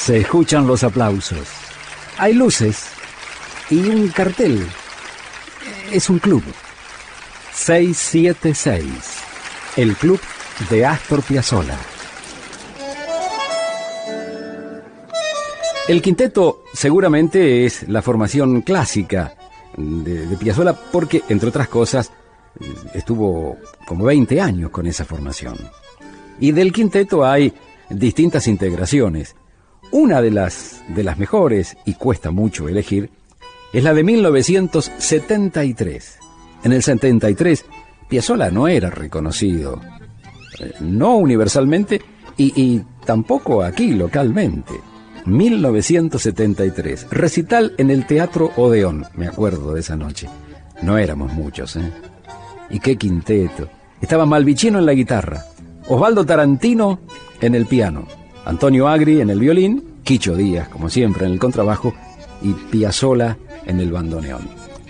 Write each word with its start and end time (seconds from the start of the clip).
Se 0.00 0.16
escuchan 0.16 0.66
los 0.66 0.82
aplausos. 0.82 1.46
Hay 2.16 2.32
luces 2.32 2.86
y 3.68 3.80
un 3.80 4.08
cartel. 4.08 4.66
Es 5.92 6.08
un 6.08 6.18
club. 6.18 6.42
676. 7.52 8.86
El 9.76 9.94
club 9.96 10.18
de 10.70 10.86
Astor 10.86 11.22
Piazzolla. 11.22 11.76
El 15.86 16.00
quinteto 16.00 16.64
seguramente 16.72 17.66
es 17.66 17.86
la 17.86 18.00
formación 18.00 18.62
clásica 18.62 19.34
de, 19.76 20.34
Piazzolla 20.38 20.72
porque, 20.72 21.22
entre 21.28 21.50
otras 21.50 21.68
cosas, 21.68 22.10
estuvo 22.94 23.58
como 23.86 24.06
20 24.06 24.40
años 24.40 24.70
con 24.70 24.86
esa 24.86 25.04
formación. 25.04 25.58
Y 26.40 26.52
del 26.52 26.72
quinteto 26.72 27.22
hay 27.22 27.52
distintas 27.90 28.46
integraciones. 28.46 29.36
Una 29.92 30.22
de 30.22 30.30
las, 30.30 30.82
de 30.88 31.02
las 31.02 31.18
mejores, 31.18 31.76
y 31.84 31.94
cuesta 31.94 32.30
mucho 32.30 32.68
elegir, 32.68 33.10
es 33.72 33.82
la 33.82 33.92
de 33.92 34.04
1973. 34.04 36.18
En 36.64 36.72
el 36.72 36.82
73, 36.82 37.64
Piazzolla 38.08 38.50
no 38.50 38.68
era 38.68 38.90
reconocido, 38.90 39.80
eh, 40.60 40.72
no 40.80 41.16
universalmente 41.16 42.00
y, 42.36 42.52
y 42.60 42.82
tampoco 43.04 43.62
aquí 43.62 43.92
localmente. 43.92 44.74
1973, 45.26 47.08
recital 47.10 47.74
en 47.76 47.90
el 47.90 48.06
Teatro 48.06 48.52
Odeón, 48.56 49.06
me 49.14 49.26
acuerdo 49.26 49.74
de 49.74 49.80
esa 49.80 49.96
noche. 49.96 50.28
No 50.82 50.98
éramos 50.98 51.32
muchos, 51.32 51.76
¿eh? 51.76 51.92
Y 52.70 52.80
qué 52.80 52.96
quinteto. 52.96 53.68
Estaba 54.00 54.24
Malvicino 54.24 54.78
en 54.78 54.86
la 54.86 54.94
guitarra, 54.94 55.44
Osvaldo 55.88 56.24
Tarantino 56.24 57.00
en 57.40 57.54
el 57.54 57.66
piano, 57.66 58.06
Antonio 58.50 58.88
Agri 58.88 59.20
en 59.20 59.30
el 59.30 59.38
violín, 59.38 59.84
Quicho 60.02 60.34
Díaz, 60.34 60.68
como 60.68 60.90
siempre, 60.90 61.24
en 61.24 61.30
el 61.30 61.38
contrabajo 61.38 61.94
y 62.42 62.52
Piazzola 62.52 63.38
en 63.64 63.78
el 63.78 63.92
bandoneón. 63.92 64.40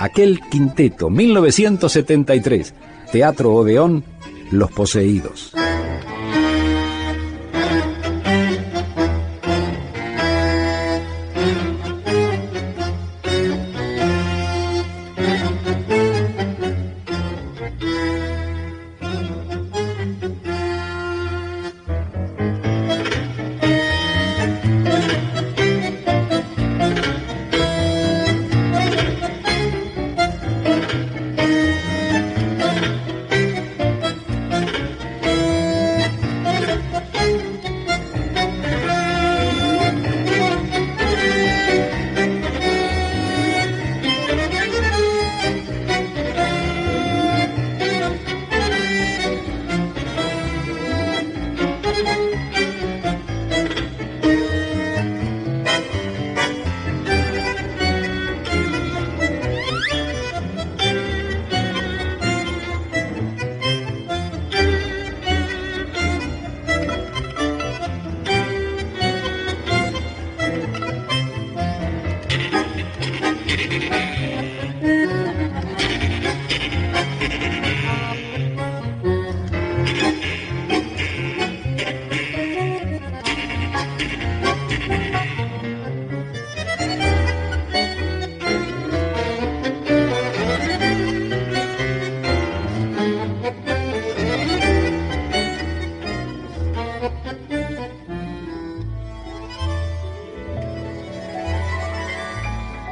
Aquel 0.00 0.40
quinteto, 0.50 1.08
1973, 1.08 2.74
Teatro 3.12 3.54
Odeón, 3.54 4.02
Los 4.50 4.72
Poseídos. 4.72 5.52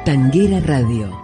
Tanguera 0.05 0.59
Radio 0.59 1.22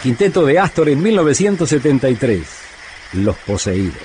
Quinteto 0.00 0.44
de 0.44 0.58
Astor 0.58 0.88
en 0.88 1.02
1973, 1.02 2.42
Los 3.14 3.36
Poseídos. 3.36 4.02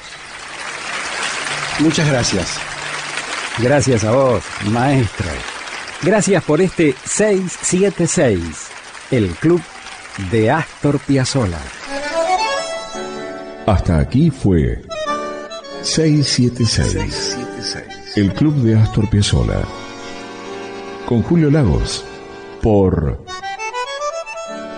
Muchas 1.80 2.08
gracias. 2.08 2.60
Gracias 3.58 4.04
a 4.04 4.12
vos, 4.12 4.44
maestro. 4.72 5.28
Gracias 6.04 6.44
por 6.44 6.62
este 6.62 6.96
676, 7.06 8.42
el 9.12 9.30
club 9.32 9.62
de 10.32 10.52
Astor 10.52 11.00
Piazzolla. 11.00 11.60
Hasta 13.66 14.00
aquí 14.00 14.32
fue 14.32 14.82
676, 15.82 17.38
el 18.16 18.34
club 18.34 18.56
de 18.64 18.76
Astor 18.76 19.10
Piazzolla. 19.10 19.62
Con 21.06 21.24
Julio 21.24 21.50
Lagos, 21.52 22.04
por 22.62 23.24